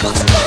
What's 0.00 0.37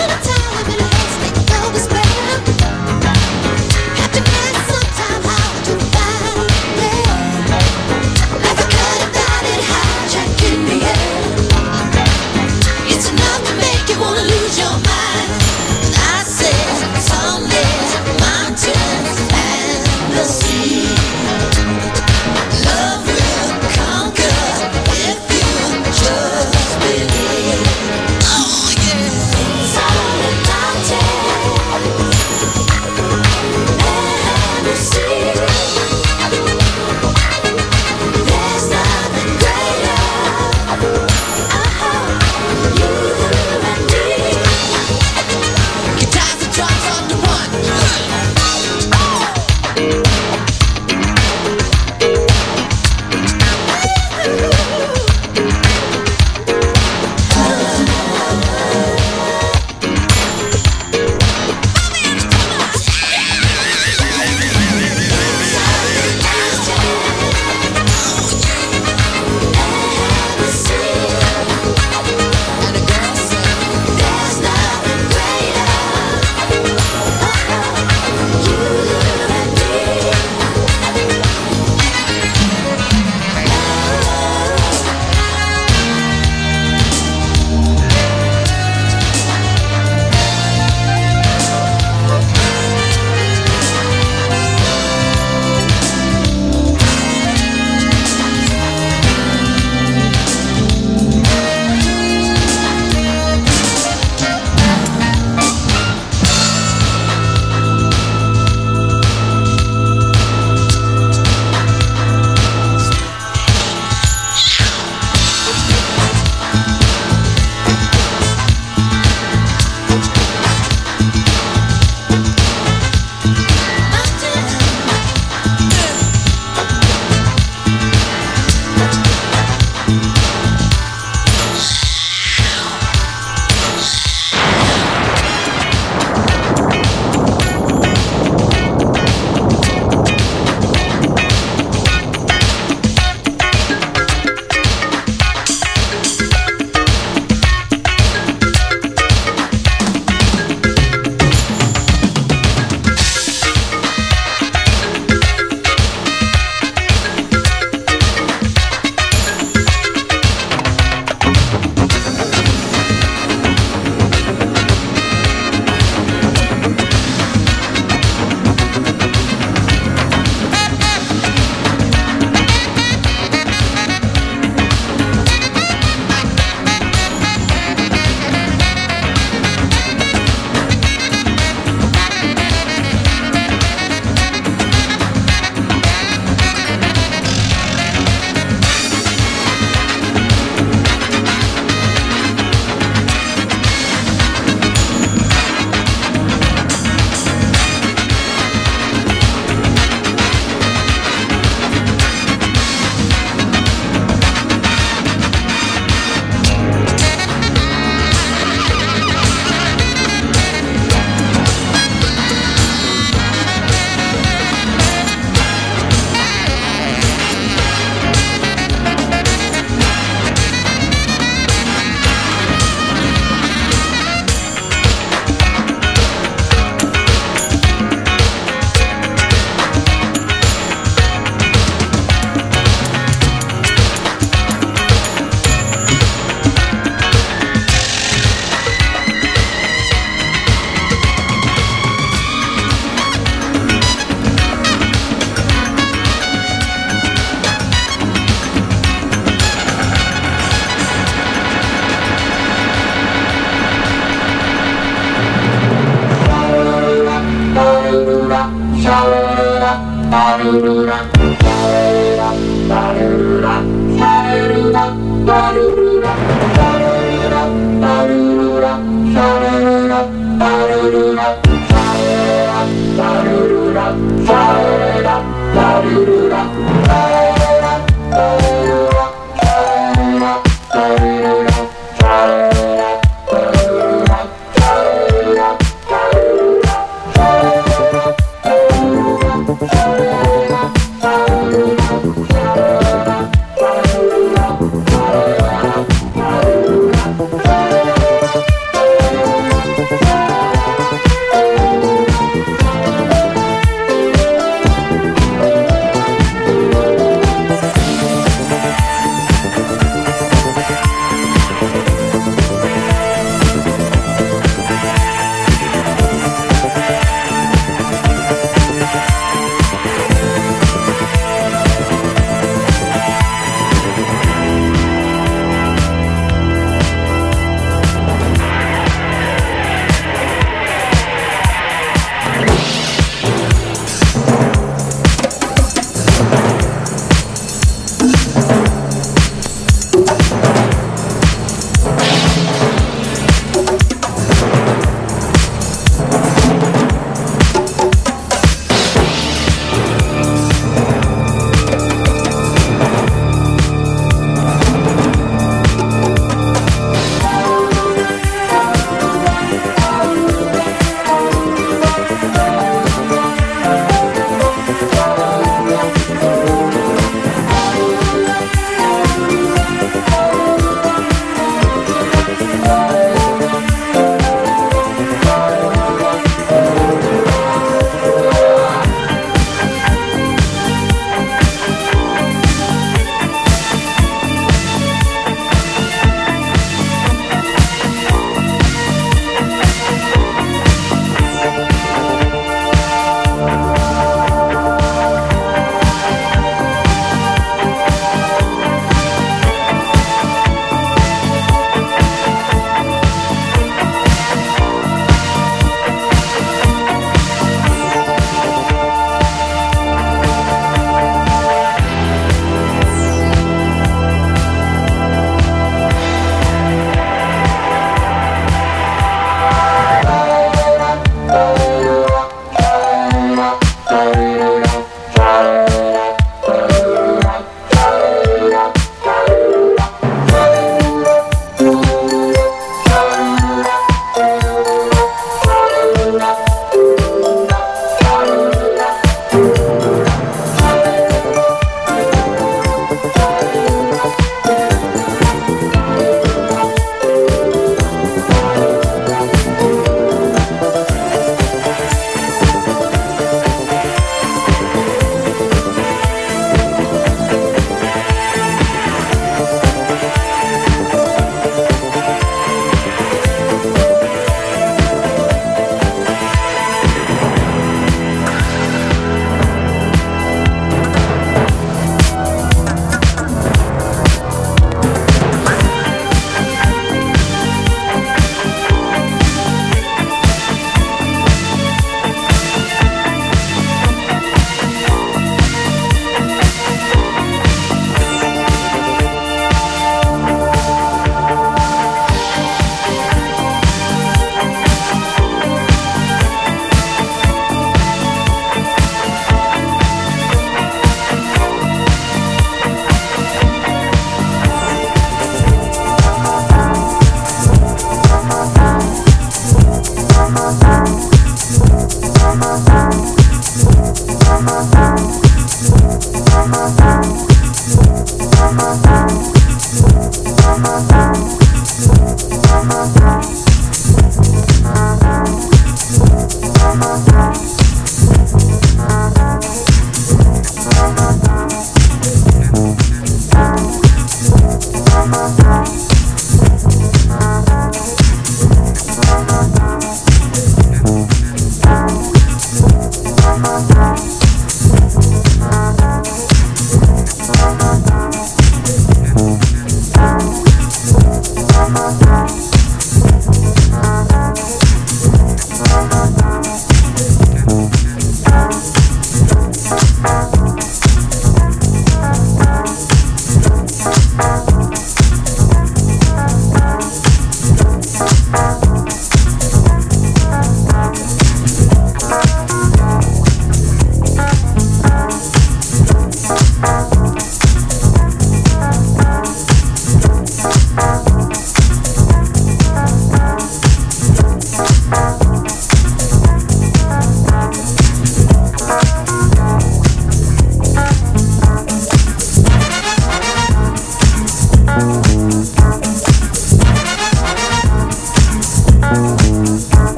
Thank 520.63 521.10